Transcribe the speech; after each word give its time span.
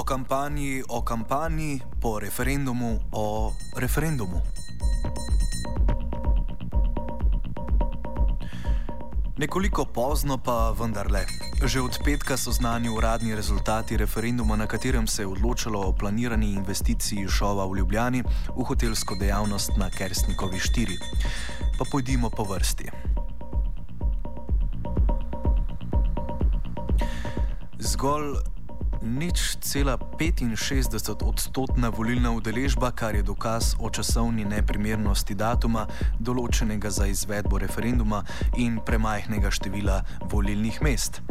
Po 0.00 0.04
kampanji 0.04 0.82
o 0.88 1.02
kampanji, 1.02 1.80
po 2.00 2.18
referendumu 2.20 3.00
o 3.12 3.52
referendumu. 3.76 4.40
Nekoliko 9.36 9.84
pozno 9.84 10.38
pa 10.38 10.72
vendarle. 10.72 11.26
Že 11.64 11.80
od 11.80 11.98
petka 12.04 12.36
so 12.36 12.48
znani 12.52 12.88
uradni 12.88 13.36
rezultati 13.36 13.96
referenduma, 13.96 14.56
na 14.56 14.66
katerem 14.66 15.06
se 15.06 15.22
je 15.22 15.26
odločalo 15.26 15.80
o 15.80 15.92
planirani 15.92 16.52
investiciji 16.52 17.28
šova 17.28 17.66
v 17.66 17.76
Ljubljani 17.76 18.22
v 18.56 18.64
hotelsko 18.64 19.20
dejavnost 19.20 19.76
na 19.76 19.90
Kersnikovi 19.90 20.56
4. 20.56 20.96
Pa 21.78 21.84
pojdimo 21.92 22.30
po 22.30 22.44
vrsti. 22.44 22.88
Zgolj 27.78 28.59
nič 29.02 29.56
cela 29.60 29.96
65 29.96 31.24
odstotna 31.24 31.88
volilna 31.88 32.30
udeležba, 32.30 32.90
kar 32.90 33.14
je 33.14 33.22
dokaz 33.22 33.74
o 33.78 33.90
časovni 33.90 34.44
neprimernosti 34.44 35.34
datuma, 35.34 35.86
določenega 36.20 36.90
za 36.90 37.06
izvedbo 37.06 37.58
referenduma 37.58 38.24
in 38.56 38.80
premajhnega 38.84 39.50
števila 39.50 40.02
volilnih 40.30 40.82
mest. 40.82 41.22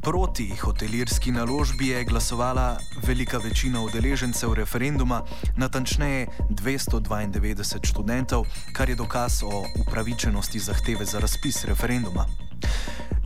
Proti 0.00 0.48
hotelirski 0.56 1.32
naložbi 1.32 1.88
je 1.88 2.04
glasovala 2.04 2.78
velika 3.04 3.38
večina 3.38 3.82
udeležencev 3.84 4.54
referenduma, 4.54 5.22
natančneje 5.56 6.26
292 6.48 7.84
študentov, 7.84 8.46
kar 8.72 8.88
je 8.88 8.96
dokaz 8.96 9.42
o 9.42 9.64
upravičenosti 9.84 10.58
zahteve 10.58 11.04
za 11.04 11.20
razpis 11.20 11.64
referenduma. 11.64 12.24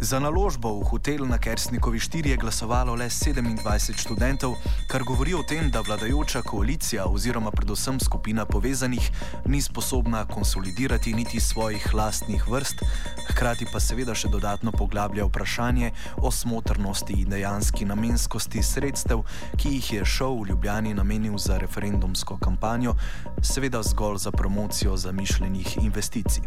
Za 0.05 0.21
naložbo 0.21 0.69
v 0.69 0.85
hotel 0.85 1.25
na 1.25 1.41
Kersnikovi 1.41 1.97
4 1.97 2.29
je 2.29 2.37
glasovalo 2.37 2.93
le 2.93 3.09
27 3.09 3.57
študentov, 3.97 4.53
kar 4.85 5.01
govori 5.01 5.33
o 5.33 5.41
tem, 5.41 5.73
da 5.73 5.81
vladajoča 5.81 6.45
koalicija 6.45 7.09
oziroma 7.09 7.49
predvsem 7.49 7.97
skupina 7.97 8.45
povezanih 8.45 9.01
ni 9.49 9.65
sposobna 9.65 10.29
konsolidirati 10.29 11.17
niti 11.17 11.41
svojih 11.41 11.95
lastnih 11.97 12.45
vrst, 12.45 12.85
hkrati 13.33 13.65
pa 13.73 13.81
seveda 13.81 14.13
še 14.13 14.29
dodatno 14.29 14.77
poglablja 14.77 15.25
vprašanje 15.25 15.97
o 16.21 16.29
smotrnosti 16.29 17.25
in 17.25 17.33
dejanski 17.33 17.89
namenskosti 17.89 18.61
sredstev, 18.61 19.25
ki 19.57 19.81
jih 19.81 19.93
je 19.93 20.05
šov 20.05 20.45
v 20.45 20.53
Ljubljani 20.53 20.93
namenil 20.93 21.41
za 21.41 21.57
referendumsko 21.57 22.37
kampanjo, 22.37 22.93
seveda 23.41 23.81
zgolj 23.81 24.29
za 24.29 24.37
promocijo 24.37 25.01
zamišljenih 25.01 25.81
investicij. 25.81 26.45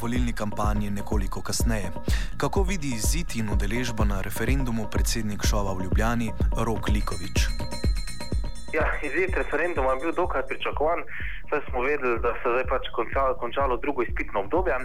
Volilni 0.00 0.32
kampanji 0.32 0.90
nekoliko 0.90 1.42
kasneje. 1.42 1.90
Kako 2.36 2.62
vidi 2.62 2.88
izid 2.94 3.36
in 3.36 3.50
udeležbo 3.50 4.04
na 4.04 4.20
referendumu 4.20 4.86
predsednik 4.90 5.46
Šova 5.46 5.72
v 5.72 5.82
Ljubljani 5.84 6.32
Rok 6.56 6.88
Likovič? 6.88 7.48
Ja, 8.72 8.84
izid 9.02 9.32
referenduma 9.36 9.92
je 9.92 10.00
bil 10.02 10.12
dokaj 10.12 10.42
pričakovan. 10.48 11.00
Zdaj 11.46 11.60
smo 11.70 11.80
vedeli, 11.82 12.18
da 12.20 12.34
se 12.42 12.48
je 12.48 12.66
pač 12.68 12.88
končalo, 12.96 13.34
končalo 13.34 13.76
drugo 13.76 14.02
izpitno 14.02 14.40
obdobje 14.40 14.76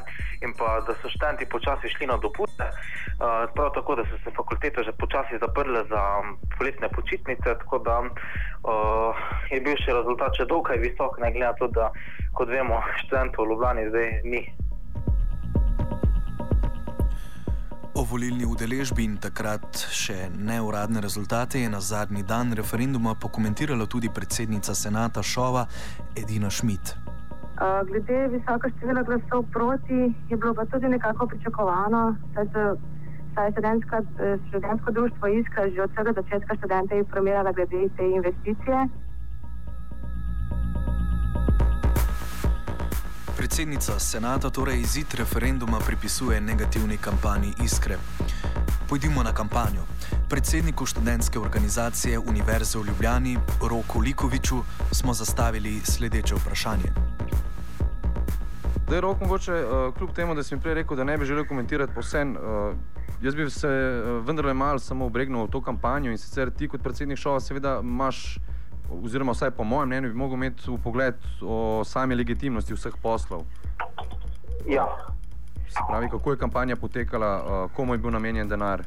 in 0.41 0.53
pa 0.57 0.79
da 0.87 0.95
so 0.95 1.09
študenti 1.09 1.45
počasi 1.45 1.89
šli 1.89 2.07
na 2.07 2.17
dopuste. 2.17 2.63
Uh, 2.63 3.43
prav 3.55 3.73
tako, 3.75 3.95
da 3.95 4.05
so 4.07 4.17
se 4.23 4.31
fakultete 4.35 4.83
že 4.83 4.91
počasi 4.91 5.37
zaprle 5.45 5.83
za 5.89 6.01
um, 6.19 6.37
poletne 6.57 6.89
počitnice, 6.89 7.57
tako 7.63 7.77
da 7.77 7.99
uh, 7.99 9.15
je 9.51 9.59
bil 9.61 9.75
še 9.83 9.91
rezultat 9.99 10.31
še 10.39 10.47
dokaj 10.47 10.79
visok, 10.79 11.19
ne 11.19 11.31
glede 11.35 11.51
na 11.51 11.53
to, 11.59 11.67
da 11.67 11.91
kot 12.39 12.47
vemo, 12.47 12.79
študentov 13.03 13.45
v 13.45 13.49
Ljubljani 13.51 13.89
zdaj 13.91 14.09
ni. 14.23 14.41
O 17.95 18.01
volilni 18.03 18.45
udeležbi 18.49 19.03
in 19.05 19.19
takrat 19.21 19.77
še 19.93 20.15
neuradne 20.33 21.01
rezultate 21.05 21.59
je 21.61 21.69
na 21.69 21.77
zadnji 21.77 22.23
dan 22.25 22.49
referenduma 22.57 23.13
pokomentirala 23.13 23.85
tudi 23.85 24.09
predsednica 24.09 24.73
senata 24.73 25.21
Šova 25.21 25.67
Edina 26.17 26.49
Šmit. 26.49 26.95
Glede 27.89 28.17
visoka 28.33 28.71
števila 28.73 29.03
glasov 29.05 29.45
proti 29.53 30.09
je 30.09 30.37
bilo 30.37 30.55
pa 30.57 30.65
tudi 30.73 30.89
nekako 30.89 31.27
pričakovano, 31.35 32.15
saj 32.33 32.49
se 32.49 32.65
je 33.45 33.53
eh, 33.61 34.37
študentsko 34.49 34.91
društvo 34.91 35.27
Iskra 35.27 35.69
že 35.69 35.81
od 35.85 35.91
vsega 35.93 36.17
začetka 36.17 36.55
študente 36.57 36.97
informirala 36.97 37.51
glede 37.51 37.89
te 37.97 38.09
investicije. 38.09 38.89
Predsednica 43.53 43.99
senata 43.99 44.49
torej 44.49 44.79
izid 44.81 45.13
referenduma 45.13 45.77
pripisuje 45.85 46.41
negativni 46.41 46.97
kampanji 46.97 47.53
Iskre. 47.63 47.97
Pojdimo 48.89 49.23
na 49.23 49.33
kampanjo. 49.33 49.83
Predsedniku 50.29 50.85
študentske 50.85 51.39
organizacije 51.39 52.19
Univerze 52.19 52.79
v 52.79 52.85
Ljubljani, 52.87 53.37
Roku 53.61 53.99
Likoviču, 53.99 54.55
smo 54.91 55.13
zastavili 55.13 55.81
sledeče 55.83 56.35
vprašanje. 56.35 56.89
Da 58.89 58.95
je 58.95 59.01
rok 59.01 59.21
mogoče, 59.21 59.53
uh, 59.53 59.93
kljub 59.97 60.09
temu, 60.15 60.35
da 60.35 60.43
sem 60.43 60.59
prej 60.59 60.73
rekel, 60.73 60.97
da 60.97 61.03
ne 61.03 61.17
bi 61.17 61.25
želel 61.25 61.45
komentirati 61.45 61.93
posebno, 61.93 62.39
uh, 62.39 62.75
jaz 63.21 63.35
bi 63.35 63.49
se 63.49 63.67
uh, 63.67 64.25
vendarle 64.25 64.53
malo 64.53 64.79
samo 64.79 65.05
obregnil 65.05 65.45
v 65.45 65.51
to 65.51 65.61
kampanjo 65.61 66.11
in 66.11 66.17
sicer 66.17 66.49
ti 66.49 66.67
kot 66.67 66.81
predsednik 66.81 67.17
šova 67.17 67.39
seveda 67.39 67.79
imaš 67.83 68.39
oziroma 68.89 69.31
vsaj 69.31 69.51
po 69.51 69.63
mojem 69.63 69.87
mnenju, 69.89 70.13
bi 70.13 70.19
lahko 70.19 70.35
imel 70.35 70.51
v 70.67 70.77
pogled 70.83 71.15
o 71.41 71.83
sami 71.85 72.15
legitimnosti 72.15 72.73
vseh 72.73 72.93
poslov. 73.01 73.45
Ja. 74.67 74.87
Se 75.69 75.81
pravi, 75.89 76.09
kako 76.09 76.31
je 76.31 76.37
kampanja 76.37 76.75
potekala, 76.75 77.31
uh, 77.37 77.71
komu 77.71 77.93
je 77.93 77.97
bil 77.97 78.11
namenjen 78.11 78.49
denar 78.49 78.83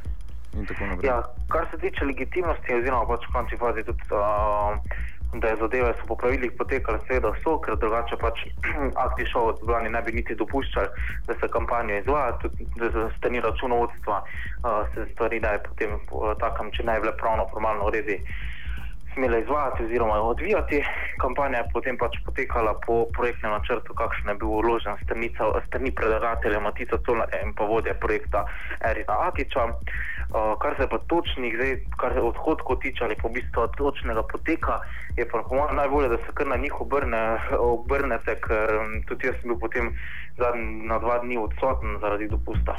in 0.55 0.67
tako 0.67 0.87
naprej. 0.87 1.09
Ja, 1.09 1.23
kar 1.49 1.67
se 1.71 1.79
tiče 1.79 2.05
legitimnosti, 2.05 2.75
oziroma 2.75 3.07
pač 3.07 3.27
v 3.29 3.33
končni 3.33 3.59
fazi 3.59 3.85
tudi. 3.85 4.03
Uh, 4.11 4.79
Da 5.37 5.49
je 5.49 5.57
zadeve 5.59 5.91
po 6.09 6.15
pravilih 6.17 6.53
potekale, 6.59 7.01
seveda 7.09 7.33
so, 7.43 7.57
ker 7.61 7.75
drugače 7.77 8.17
pač 8.17 8.45
akti 9.05 9.27
šov 9.27 9.49
od 9.49 9.59
Blani 9.67 9.91
ne 9.91 10.01
bi 10.07 10.15
niti 10.15 10.37
dopuščali, 10.39 10.89
da 11.27 11.35
se 11.41 11.49
kampanja 11.51 11.99
izvaja, 11.99 12.39
tudi 12.41 12.67
za 12.95 13.09
strani 13.19 13.43
računovodstva 13.43 14.21
uh, 14.23 14.87
se 14.95 15.09
stvari 15.13 15.41
da 15.43 15.57
je 15.57 15.63
potem 15.67 15.99
uh, 15.99 16.31
takem, 16.41 16.71
če 16.71 16.87
ne 16.87 16.95
bi 16.95 17.05
bile 17.05 17.17
pravno 17.19 17.49
formalno 17.53 17.91
uredi. 17.91 18.21
Uh, 18.23 18.56
smele 19.17 19.41
izvajati 19.41 19.85
oziroma 19.85 20.15
odvijati. 20.15 20.85
Kampanja 21.23 21.59
je 21.59 21.71
potem 21.73 21.97
pač 21.97 22.17
potekala 22.25 22.75
po 22.87 23.07
projektnem 23.17 23.53
načrtu, 23.53 23.95
kakšen 23.95 24.29
je 24.29 24.35
bil 24.41 24.51
vložen 24.61 24.97
strani 25.67 25.91
predlagatelja 25.99 26.61
Matica 26.61 26.99
Tola 27.07 27.25
in 27.43 27.55
pa 27.57 27.65
vodja 27.65 27.95
projekta 27.95 28.45
Erika 28.91 29.17
Atiča. 29.29 29.65
Uh, 29.65 30.59
kar 30.61 30.75
se 30.77 30.89
pa 30.91 30.99
točnih, 30.99 31.55
zdaj, 31.55 31.73
kar 32.01 32.13
se 32.13 32.21
odhodkov 32.21 32.81
tiče 32.83 33.05
ali 33.05 33.17
po 33.23 33.29
bistvu 33.29 33.69
točnega 33.79 34.23
poteka, 34.23 34.81
je 35.17 35.29
pa 35.29 35.43
najbolje, 35.73 36.09
da 36.09 36.17
se 36.17 36.35
kar 36.35 36.47
na 36.47 36.57
njih 36.57 36.81
obrne, 36.81 37.39
obrnete, 37.59 38.35
ker 38.47 38.69
tudi 39.09 39.31
jaz 39.31 39.39
sem 39.41 39.55
bil 39.55 39.61
potem 39.61 39.95
zadnji 40.37 40.89
na 40.91 40.99
dva 40.99 41.19
dni 41.19 41.39
odsoten 41.39 41.99
zaradi 42.01 42.29
dopusta. 42.29 42.75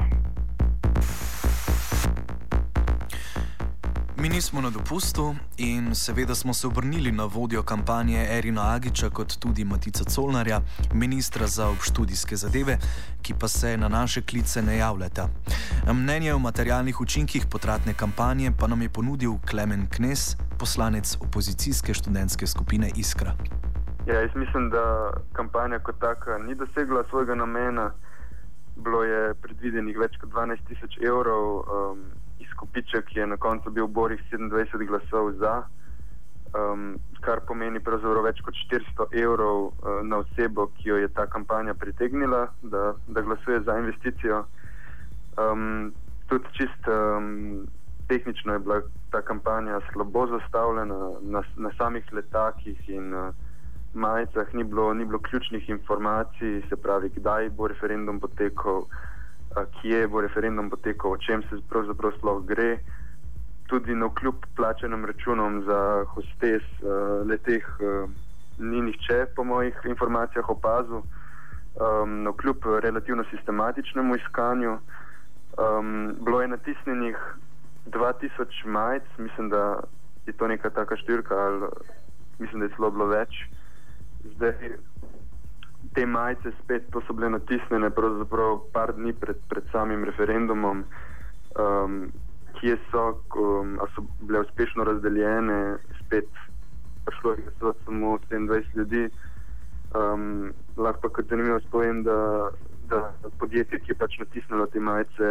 Mi 4.20 4.28
nismo 4.28 4.60
na 4.60 4.70
dopustu 4.70 5.34
in 5.56 5.94
seveda 5.94 6.34
smo 6.34 6.54
se 6.54 6.66
obrnili 6.66 7.12
na 7.12 7.24
vodjo 7.24 7.62
kampanje 7.62 8.26
Erina 8.30 8.74
Agiča, 8.74 9.10
kot 9.10 9.38
tudi 9.38 9.64
Matica 9.64 10.04
Colnarja, 10.04 10.60
ministra 10.94 11.46
za 11.46 11.68
obštudijske 11.68 12.36
zadeve, 12.36 12.78
ki 13.22 13.34
pa 13.40 13.48
se 13.48 13.76
na 13.76 13.88
naše 13.88 14.22
klice 14.22 14.62
ne 14.62 14.76
javljata. 14.76 15.28
Mnenje 15.92 16.34
o 16.34 16.38
materialnih 16.38 17.00
učinkih 17.00 17.46
potratne 17.50 17.94
kampanje 17.94 18.52
pa 18.60 18.66
nam 18.66 18.82
je 18.82 18.88
ponudil 18.88 19.32
Klemen 19.50 19.86
Knes, 19.86 20.36
poslanec 20.58 21.16
opozicijske 21.20 21.94
študentske 21.94 22.46
skupine 22.46 22.90
Iskra. 22.96 23.32
Ja, 24.06 24.20
jaz 24.20 24.30
mislim, 24.34 24.70
da 24.70 25.10
kampanja 25.32 25.78
kot 25.78 25.98
taka 26.00 26.38
ni 26.38 26.54
dosegla 26.54 27.04
svojega 27.10 27.34
namena. 27.34 27.90
Bilo 28.76 29.02
je 29.04 29.34
predvidenih 29.34 29.98
več 29.98 30.16
kot 30.20 30.30
12 30.30 30.66
tisoč 30.68 30.98
evrov. 31.06 31.56
Um, 31.56 32.27
izkupiček 32.58 33.16
je 33.16 33.26
na 33.26 33.36
koncu 33.36 33.70
bil 33.70 33.86
borih 33.86 34.20
27 34.32 34.86
glasov 34.86 35.32
za, 35.32 35.62
um, 36.54 36.98
kar 37.20 37.40
pomeni 37.46 37.80
pravzaprav 37.80 38.24
več 38.24 38.40
kot 38.42 38.54
400 38.54 39.06
evrov 39.22 39.66
uh, 39.66 40.02
na 40.02 40.18
osebo, 40.18 40.66
ki 40.66 40.88
jo 40.88 40.96
je 40.96 41.08
ta 41.08 41.26
kampanja 41.26 41.74
pritegnila, 41.74 42.48
da, 42.62 42.94
da 43.08 43.22
glasuje 43.22 43.60
za 43.60 43.78
investicijo. 43.78 44.44
Um, 45.38 45.92
tudi 46.26 46.50
čist 46.52 46.88
um, 46.90 47.66
tehnično 48.08 48.52
je 48.52 48.58
bila 48.58 48.80
ta 49.10 49.22
kampanja 49.22 49.80
slabo 49.92 50.26
zastavljena 50.26 50.98
na, 51.22 51.42
na 51.56 51.70
samih 51.78 52.12
letakih 52.12 52.88
in 52.88 53.14
uh, 53.14 53.30
majicah, 53.94 54.50
ni 54.54 54.64
bilo, 54.64 54.94
ni 54.94 55.04
bilo 55.04 55.18
ključnih 55.18 55.68
informacij, 55.68 56.62
se 56.68 56.76
pravi, 56.76 57.08
kdaj 57.08 57.50
bo 57.50 57.68
referendum 57.68 58.20
potekal 58.20 58.88
kje 59.80 60.06
bo 60.08 60.20
referendum 60.20 60.70
potekal, 60.70 61.12
o 61.12 61.18
čem 61.18 61.42
se 61.48 61.60
pravzaprav 61.68 62.12
sploh 62.18 62.44
gre. 62.46 62.78
Tudi 63.68 63.94
na 63.94 64.08
kljub 64.14 64.46
plačenim 64.56 65.04
računom 65.04 65.62
za 65.64 66.04
hostes 66.14 66.64
leteh 67.28 67.66
ni 68.58 68.80
nihče, 68.82 69.26
po 69.36 69.44
mojih 69.44 69.76
informacijah, 69.84 70.48
opazil. 70.50 71.02
Um, 71.78 72.22
no, 72.22 72.32
kljub 72.32 72.56
relativno 72.82 73.24
sistematičnemu 73.30 74.16
iskanju, 74.16 74.72
um, 74.72 76.16
bilo 76.24 76.42
je 76.42 76.48
natisnjenih 76.48 77.16
2000 77.86 78.66
majic, 78.66 79.02
mislim, 79.18 79.48
da 79.48 79.80
je 80.26 80.32
to 80.32 80.48
neka 80.48 80.70
taka 80.70 80.96
številka, 80.96 81.34
ali 81.34 81.68
mislim, 82.38 82.60
da 82.60 82.66
je 82.66 82.74
celo 82.76 82.90
bilo 82.90 83.06
več. 83.06 83.38
Zdaj, 84.34 84.74
te 85.98 86.06
majice 86.06 86.52
spet, 86.62 86.84
to 86.94 87.02
so 87.06 87.14
bile 87.18 87.32
natisnjene 87.34 87.90
pravzaprav 87.90 88.60
par 88.72 88.92
dni 88.94 89.12
pred, 89.18 89.40
pred 89.50 89.64
samim 89.72 90.04
referendumom, 90.06 90.84
um, 91.58 91.96
kje 92.60 92.76
so, 92.92 93.08
um, 93.34 93.74
so 93.96 94.04
bile 94.20 94.44
uspešno 94.46 94.86
razdeljene, 94.86 95.58
spet 96.04 96.30
prišlo 97.08 97.32
je 97.32 97.74
samo 97.84 98.18
27 98.30 98.76
ljudi. 98.78 99.08
Um, 99.98 100.52
lahko 100.76 101.08
pa 101.08 101.14
kot 101.18 101.30
zanimivo 101.32 101.58
spomnim, 101.66 102.02
da 102.06 102.18
da 102.88 103.12
podjetje, 103.38 103.78
ki 103.78 103.90
je 103.92 103.96
pač 104.00 104.18
natisnilo 104.18 104.66
te 104.72 104.80
majice, 104.80 105.28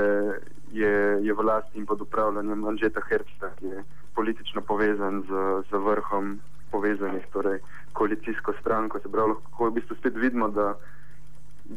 je, 0.71 0.93
je 1.25 1.33
v 1.33 1.45
lasti 1.45 1.79
in 1.79 1.85
pod 1.89 2.01
upravljanjem 2.01 2.65
Anžeta 2.69 3.01
Herbsta, 3.09 3.49
ki 3.59 3.71
je 3.71 3.83
politično 4.17 4.61
povezan 4.61 5.21
z, 5.29 5.41
z 5.69 5.81
vrhom 5.87 6.37
povezanih, 6.71 7.25
torej 7.33 7.59
koalicijsko 7.93 8.53
stranko. 8.61 8.99
Se 8.99 9.11
pravi, 9.11 9.33
lahko 9.33 9.69
v 9.69 9.75
bistvu 9.77 9.95
spet 9.99 10.17
vidimo, 10.17 10.49
da, 10.49 10.73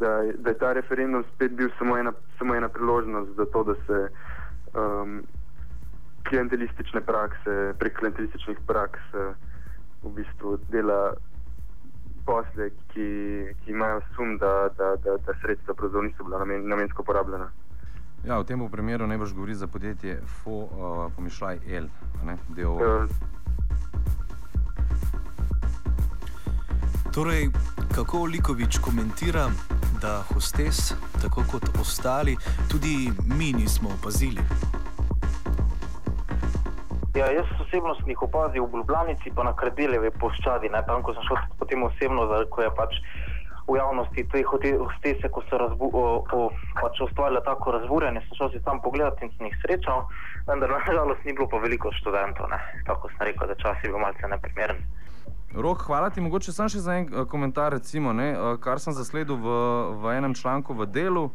da, 0.03 0.11
da 0.39 0.51
je 0.51 0.59
ta 0.59 0.73
referendum 0.73 1.25
spet 1.35 1.53
bil 1.53 1.71
samo 1.79 1.99
ena, 2.01 2.13
samo 2.39 2.55
ena 2.55 2.69
priložnost 2.69 3.37
za 3.37 3.47
to, 3.53 3.65
da 3.65 3.75
se 3.87 4.01
um, 4.75 5.21
klientelistične 6.29 7.01
prakse, 7.01 7.57
prek 7.79 7.99
klientelističnih 7.99 8.59
praks 8.67 9.15
v 10.03 10.13
bistvu 10.17 10.59
dela 10.71 11.15
posle, 12.27 12.71
ki, 12.93 13.09
ki 13.63 13.73
imajo 13.73 14.01
sum, 14.15 14.37
da, 14.39 14.69
da, 14.79 14.95
da, 15.05 15.17
da 15.27 15.35
sredstva 15.43 15.75
pravzaprav 15.75 16.05
niso 16.05 16.25
bila 16.25 16.39
namen, 16.39 16.69
namensko 16.69 17.03
porabljena. 17.03 17.51
Ja, 18.25 18.39
v 18.39 18.45
tem 18.45 18.61
primeru 18.69 19.07
ne 19.07 19.19
boš 19.19 19.33
govoril 19.33 19.57
za 19.57 19.67
podjetje 19.67 20.21
FO, 20.27 20.51
uh, 20.51 20.69
pomišljaj 21.17 21.59
L, 21.67 21.89
ne, 22.25 22.37
DO. 22.49 22.73
Uh, 22.73 23.09
Torej, 27.13 27.49
kako 27.95 28.25
Likovič 28.25 28.79
komentira, 28.79 29.49
da 30.03 30.23
hostes, 30.35 30.95
tako 31.23 31.43
kot 31.51 31.63
ostali, 31.81 32.37
tudi 32.71 33.11
mi 33.27 33.53
nismo 33.53 33.89
opazili? 33.99 34.41
Ja, 37.15 37.27
jaz 37.33 37.47
osebno 37.61 37.95
sem 37.95 38.09
jih 38.09 38.23
opazil 38.23 38.65
v 38.65 38.77
Ljubljanici, 38.77 39.33
pa 39.35 39.43
na 39.43 39.53
Krdelevi 39.57 40.11
poščadi. 40.21 40.69
Ne? 40.71 40.83
Tam, 40.87 41.03
ko 41.03 41.15
sem 41.17 41.27
šel 41.27 41.41
potem 41.59 41.83
osebno, 41.83 42.29
ko 42.55 42.63
je 42.63 42.71
pač 42.77 43.01
v 43.71 43.77
javnosti 43.79 44.27
te 44.33 44.43
hostese, 44.79 45.29
ko 45.31 45.43
so 45.49 45.59
razbu, 45.59 45.91
o, 45.95 46.05
o, 46.33 46.41
pač 46.81 47.01
ustvarile 47.07 47.43
tako 47.47 47.77
razburjenje, 47.79 48.25
sem 48.27 48.39
šel 48.39 48.51
si 48.55 48.63
tam 48.67 48.81
pogledati 48.83 49.25
in 49.25 49.33
sem 49.37 49.47
jih 49.47 49.59
srečal, 49.63 50.07
vendar 50.49 50.71
nažalost 50.75 51.25
ni 51.25 51.33
bilo 51.33 51.49
pa 51.49 51.63
veliko 51.63 51.93
študentov. 52.01 52.51
Ne? 52.51 52.59
Tako 52.87 53.13
sem 53.15 53.31
rekel, 53.31 53.47
da 53.47 53.55
čas 53.55 53.79
je 53.85 53.93
bil 53.93 54.03
malce 54.03 54.29
neprimeren. 54.29 54.83
Rok, 55.55 55.83
hvala 55.87 56.11
ti. 56.11 56.23
Mogoče 56.23 56.53
sam 56.55 56.69
še 56.71 56.79
za 56.79 56.95
en 56.99 57.09
uh, 57.11 57.27
komentar, 57.27 57.75
recimo, 57.75 58.13
ne, 58.15 58.33
uh, 58.35 58.55
kar 58.63 58.79
sem 58.79 58.95
zasledil 58.95 59.35
v, 59.35 59.55
v 59.99 60.19
enem 60.19 60.35
članku 60.35 60.75
v 60.79 60.87
delu. 60.87 61.31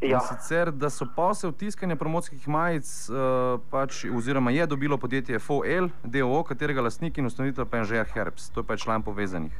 Ja. 0.00 0.16
Sicer, 0.24 0.70
da 0.72 0.88
so 0.88 1.04
posel 1.12 1.52
tiskanja 1.52 1.92
promocijskih 2.00 2.46
majic, 2.48 2.88
uh, 3.12 3.60
pač, 3.68 4.06
oziroma 4.08 4.48
je 4.48 4.64
dobilo 4.66 4.96
podjetje 4.96 5.38
FOL, 5.44 5.90
DOO, 6.00 6.40
katerega 6.48 6.80
lastnik 6.80 7.20
in 7.20 7.28
ustanovitelj 7.28 7.68
pa 7.68 7.82
je 7.82 7.90
že 7.92 8.04
Herbs, 8.14 8.48
to 8.48 8.64
je 8.64 8.68
pa 8.70 8.80
član 8.80 9.04
povezanih. 9.04 9.52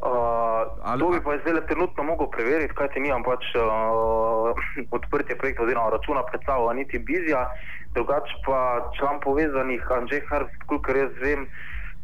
Uh, 0.00 0.37
Ali, 0.88 1.00
to 1.00 1.08
bi 1.10 1.20
pa 1.20 1.36
zdaj 1.38 1.66
trenutno 1.68 2.02
mogel 2.02 2.30
preveriti, 2.32 2.74
kaj 2.74 2.88
ti 2.94 3.00
nimam 3.04 3.22
pač 3.22 3.44
uh, 3.60 4.56
odprtje 4.96 5.36
projekta 5.36 5.66
oziroma 5.66 5.90
računa 5.92 6.22
pred 6.30 6.40
sabo, 6.46 6.72
niti 6.72 6.98
bizija, 6.98 7.42
drugače 7.96 8.38
pa 8.46 8.60
član 8.96 9.20
povezanih, 9.20 9.84
Anžej 9.98 10.22
Herbs, 10.30 10.56
kolikor 10.66 10.96
jaz 10.96 11.12
vem, 11.20 11.44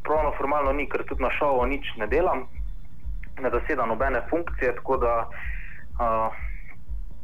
pravno 0.05 0.35
formalno 0.37 0.77
ni, 0.77 0.85
ker 0.89 1.07
tudi 1.09 1.25
na 1.25 1.33
šovu 1.33 1.65
nič 1.73 1.95
ne 1.97 2.11
delam, 2.13 2.45
ne 3.41 3.55
zaseda 3.57 3.89
nobene 3.89 4.21
funkcije, 4.31 4.77
tako 4.83 5.01
da 5.07 5.15
uh, 5.25 6.29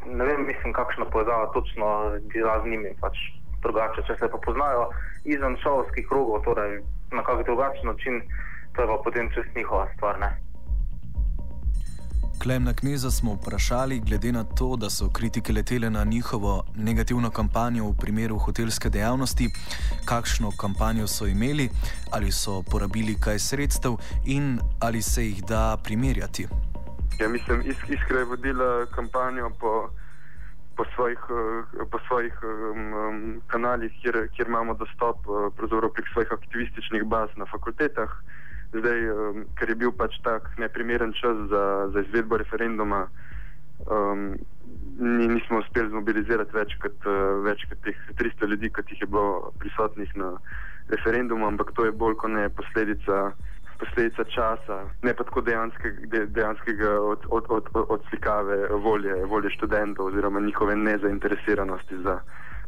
ne 0.07 0.25
vem, 0.25 0.47
mislim, 0.49 0.73
kakšna 0.73 1.13
povezava 1.13 1.53
točno 1.53 2.17
bila 2.33 2.61
z 2.65 2.73
njimi. 2.73 2.97
Pač 3.05 3.21
drugače, 3.61 4.09
če 4.09 4.17
se 4.17 4.33
pa 4.33 4.41
poznajo 4.47 4.89
izven 5.29 5.61
šolskih 5.61 6.09
krogov, 6.09 6.41
torej 6.49 6.81
na 7.13 7.21
kakšen 7.21 7.53
drugačen 7.53 7.93
način, 7.93 8.23
to 8.73 8.83
je 8.83 8.89
pa 8.89 9.03
potem 9.05 9.29
čest 9.37 9.53
njihova 9.57 9.91
stvar. 9.97 10.17
Ne? 10.25 10.39
Klemna 12.43 12.73
kneza 12.75 13.11
smo 13.11 13.35
vprašali, 13.35 14.01
glede 14.01 14.33
na 14.33 14.45
to, 14.45 14.77
da 14.77 14.91
so 14.91 15.09
kritike 15.13 15.53
letele 15.53 15.91
na 15.91 16.05
njihovo 16.05 16.65
negativno 16.77 17.31
kampanjo 17.31 17.85
v 17.85 17.95
primeru 18.01 18.39
hotelske 18.39 18.89
dejavnosti, 18.89 19.51
kakšno 20.05 20.51
kampanjo 20.61 21.07
so 21.07 21.27
imeli, 21.27 21.69
ali 22.13 22.33
so 22.33 22.63
porabili 22.63 23.15
kaj 23.21 23.39
sredstev 23.39 23.93
in 24.25 24.59
ali 24.81 25.03
se 25.03 25.25
jih 25.27 25.45
da 25.45 25.77
primerjati. 25.85 26.47
Ja, 27.21 27.29
mislim, 27.29 27.63
Iskra 27.89 28.19
je 28.19 28.25
vodila 28.25 28.87
kampanjo 28.87 29.51
po, 29.61 29.91
po 30.77 30.85
svojih, 30.95 31.19
po 31.91 31.99
svojih 32.09 32.35
um, 32.43 33.43
kanalih, 33.47 33.93
kjer, 34.03 34.29
kjer 34.37 34.49
imamo 34.49 34.75
dostop 34.75 35.29
uh, 35.29 35.93
prek 35.95 36.07
svojih 36.13 36.33
aktivističnih 36.33 37.05
baz 37.05 37.29
na 37.37 37.45
fakultetah. 37.47 38.11
Zdaj, 38.73 39.01
um, 39.11 39.45
ker 39.59 39.73
je 39.73 39.79
bil 39.83 39.93
pač 39.93 40.15
tak 40.23 40.47
neprimeren 40.59 41.13
čas 41.19 41.37
za, 41.51 41.65
za 41.91 42.05
izvedbo 42.07 42.39
referenduma, 42.39 43.07
um, 43.91 44.35
ni, 45.01 45.27
nismo 45.27 45.59
uspeli 45.59 45.91
zmobilizirati 45.91 46.55
več 46.55 46.77
kot, 46.83 46.99
uh, 47.09 47.41
več 47.47 47.65
kot 47.71 47.83
teh 47.87 47.99
300 48.21 48.51
ljudi, 48.53 48.71
kot 48.71 48.91
jih 48.93 49.03
je 49.03 49.11
bilo 49.11 49.53
prisotnih 49.59 50.15
na 50.15 50.37
referendumu, 50.91 51.49
ampak 51.51 51.75
to 51.75 51.89
je 51.89 51.97
bolj 51.97 52.19
kot 52.23 52.31
ne 52.31 52.49
posledica 52.51 53.31
posledica 53.81 54.25
časa, 54.29 54.77
ne 55.03 55.15
pa 55.17 55.25
tako 55.25 55.41
dejanskega, 55.41 56.07
de, 56.13 56.21
dejanskega 56.37 56.91
od, 57.01 57.25
od, 57.29 57.45
od, 57.49 57.69
od, 57.73 57.87
odslikave 57.97 58.69
volje, 58.85 59.15
volje 59.25 59.51
študentov 59.57 60.13
oziroma 60.13 60.41
njihove 60.41 60.77
nezainteresiranosti 60.77 61.97
za 62.05 62.21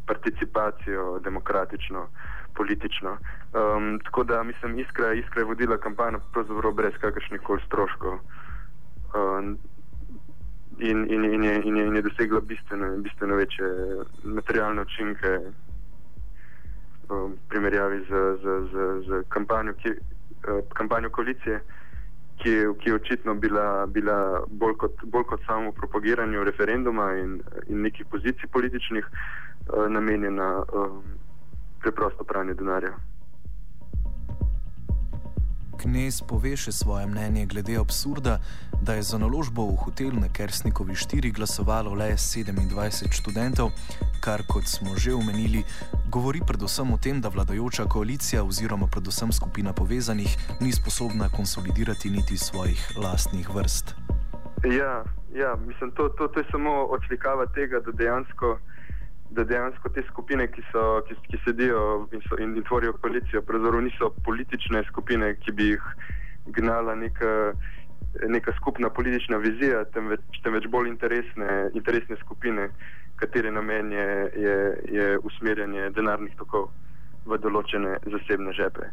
participacijo 0.09 1.19
demokratično, 1.23 2.07
politično. 2.55 3.17
Um, 3.53 3.99
tako 4.03 4.23
da 4.23 4.43
mislim, 4.43 4.79
Iskra, 4.79 5.13
Iskra 5.13 5.41
je 5.41 5.45
vodila 5.45 5.77
kampanjo 5.77 6.19
pravzaprav 6.33 6.73
brez 6.73 6.93
kakršnih 7.01 7.41
koli 7.41 7.61
stroškov. 7.67 8.19
Um, 9.13 9.57
In, 10.79 11.05
in, 11.13 11.23
in, 11.23 11.43
je, 11.43 11.61
in, 11.63 11.75
je, 11.77 11.85
in 11.85 11.95
je 11.95 12.01
dosegla 12.01 12.39
bistveno, 12.41 12.87
bistveno 12.97 13.35
večje 13.35 13.65
materialne 14.23 14.81
učinke 14.81 15.39
v 17.09 17.29
primerjavi 17.49 17.99
z, 18.09 18.21
z, 18.41 18.55
z, 18.71 19.05
z 19.07 19.21
kampanjo, 19.29 19.73
ki, 19.73 19.93
Eh, 20.47 20.61
kampanjo 20.73 21.09
koalicije, 21.09 21.61
ki 22.37 22.49
je, 22.49 22.73
ki 22.79 22.89
je 22.89 22.95
očitno 22.95 23.33
bila, 23.33 23.85
bila 23.85 24.43
bolj, 24.47 24.73
kot, 24.77 24.91
bolj 25.03 25.23
kot 25.23 25.41
samo 25.45 25.71
propagiranju 25.71 26.43
referenduma 26.43 27.13
in, 27.13 27.41
in 27.67 27.81
nekih 27.81 28.05
pozicij 28.11 28.49
političnih, 28.51 29.05
uh, 29.07 29.87
namenjena 29.87 30.63
um, 30.73 31.03
preprosto 31.83 32.23
pranju 32.23 32.55
denarja. 32.55 32.95
Knez 35.83 36.21
pove 36.23 36.53
še 36.55 36.71
svoje 36.71 37.03
mnenje 37.11 37.43
glede 37.51 37.75
absurda, 37.75 38.37
da 38.81 38.93
je 38.95 39.03
za 39.03 39.17
naložbo 39.19 39.65
v 39.67 39.75
hotel 39.83 40.13
na 40.15 40.29
Kersnikovi 40.31 40.95
4 40.95 41.33
glasovalo 41.35 41.91
le 41.91 42.13
27 42.15 43.11
študentov, 43.11 43.73
kar, 44.23 44.45
kot 44.47 44.63
smo 44.63 44.95
že 44.95 45.11
omenili, 45.11 45.65
govori 46.07 46.39
predvsem 46.39 46.87
o 46.87 46.97
tem, 46.97 47.19
da 47.19 47.27
vladajoča 47.27 47.89
koalicija 47.91 48.45
oziroma 48.47 48.87
predvsem 48.87 49.35
skupina 49.35 49.73
povezanih 49.75 50.31
ni 50.63 50.71
sposobna 50.71 51.27
konsolidirati 51.27 52.09
niti 52.09 52.37
svojih 52.37 52.79
lastnih 52.95 53.49
vrst. 53.49 53.95
Ja, 54.63 55.03
ja 55.35 55.51
mislim, 55.67 55.91
to, 55.91 56.07
to, 56.15 56.27
to 56.27 56.39
je 56.39 56.47
samo 56.51 56.87
odslikava 56.95 57.45
tega, 57.51 57.83
da 57.83 57.91
dejansko 57.91 58.55
da 59.33 59.43
dejansko 59.43 59.89
te 59.89 60.03
skupine, 60.09 60.47
ki, 60.51 60.63
so, 60.71 61.01
ki, 61.07 61.15
ki 61.29 61.39
sedijo 61.45 62.07
in, 62.13 62.21
so, 62.27 62.37
in, 62.41 62.55
in 62.57 62.65
tvorijo 62.67 62.93
koalicijo, 63.01 63.41
pravzaprav 63.41 63.81
niso 63.81 64.09
politične 64.25 64.83
skupine, 64.89 65.33
ki 65.41 65.55
bi 65.57 65.69
jih 65.71 65.87
gnala 66.57 66.95
neka, 66.95 67.31
neka 68.29 68.53
skupna 68.59 68.89
politična 68.89 69.39
vizija, 69.41 69.83
temveč, 69.95 70.21
temveč 70.43 70.67
bolj 70.69 70.91
interesne, 70.91 71.69
interesne 71.73 72.17
skupine, 72.21 72.69
katere 73.21 73.51
namen 73.51 73.91
je, 73.91 74.09
je, 74.45 74.57
je 74.97 75.07
usmerjanje 75.23 75.89
denarnih 75.97 76.35
tokov 76.37 76.69
v 77.25 77.39
določene 77.39 77.97
zasebne 78.11 78.53
žepe. 78.53 78.91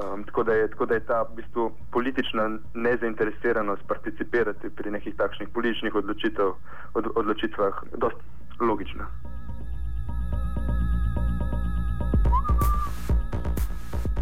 Um, 0.00 0.22
tako, 0.24 0.46
da 0.48 0.54
je, 0.56 0.68
tako 0.72 0.86
da 0.88 0.96
je 0.96 1.04
ta 1.04 1.18
v 1.22 1.36
bistvu, 1.42 1.66
politična 1.92 2.46
nezainteresiranost 2.74 3.84
participirati 3.88 4.70
pri 4.72 4.94
nekih 4.94 5.18
takšnih 5.18 5.52
političnih 5.52 6.00
odločitev, 6.00 6.54
od, 6.94 7.12
odločitvah 7.14 7.84
dosti 8.00 8.64
logična. 8.64 9.10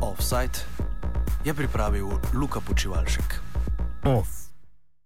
Offside 0.00 0.58
je 1.44 1.54
pripravil 1.54 2.08
Luka 2.32 2.60
Počivalšek. 2.60 3.40
Off. 4.04 4.49